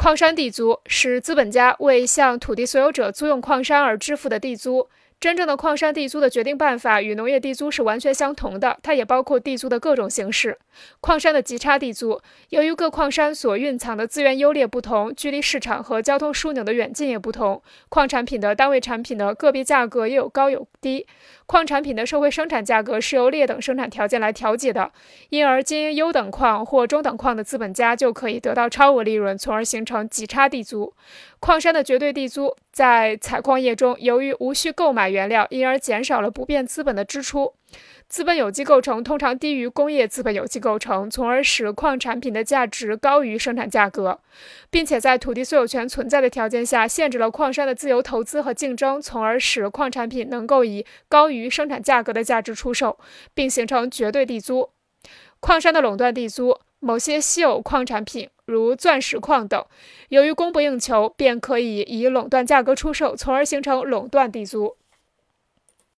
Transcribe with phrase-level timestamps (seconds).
[0.00, 4.88] 矿山地租是资本家为向土地所有者租用矿山而支付的地租。
[5.20, 10.58] 真正的矿山地租的决定办法与农业地租是完全相同的，它也包括地租的各种形式。
[11.02, 12.18] 矿山的极差地租，
[12.48, 21.06] 由于各矿山所蕴藏的资源优劣不同，距离市场和交通枢纽的远近也不同，矿产品的单位产品的个别价格也有高有低。
[21.50, 24.92] 矿产品的社会生产价格是由劣等生产条件来调节的，
[25.30, 30.94] 因而经营优等矿或中等矿的资本家就可以得到超额利润，从而形成极差地租。
[31.40, 37.52] 矿山的绝对地租，在采矿业中，由于无需购买原料，因而减少了不变资本的支出。
[38.08, 44.18] 资本有机构成通常低于工业资本有机构成，从而使矿产品的价值高于生产价格，
[44.68, 52.98] 并且在土地所有权存在的条件下，限制了矿山的自由投资和竞争，从而使矿产品能够以高于于生产价格的价值出售，
[53.32, 54.70] 并形成绝对地租。
[55.40, 59.64] 矿山的垄断地租，某些稀有矿产品，如钻石矿等，
[60.10, 64.76] 由于供不应求，便可以以垄断价格出售，从而形成垄断地租。